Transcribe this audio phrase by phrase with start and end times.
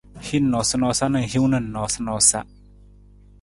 [0.27, 2.39] Hin noosanoosa na hiwung na noosanoosa.